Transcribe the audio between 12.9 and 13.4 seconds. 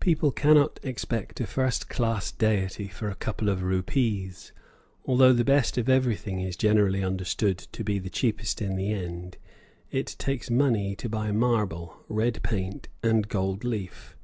and